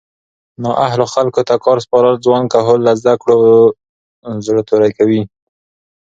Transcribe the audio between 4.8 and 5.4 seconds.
کوي